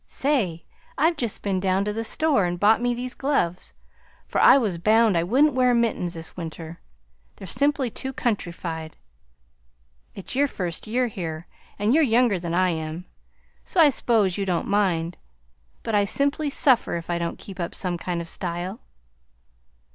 [0.07, 0.65] Say,
[0.97, 3.75] I've just been down to the store and bought me these gloves,
[4.25, 6.79] for I was bound I wouldn't wear mittens this winter;
[7.35, 8.97] they're simply too countrified.
[10.15, 11.45] It's your first year here,
[11.77, 13.05] and you're younger than I am,
[13.63, 15.19] so I s'pose you don't mind,
[15.83, 18.81] but I simply suffer if I don't keep up some kind of style.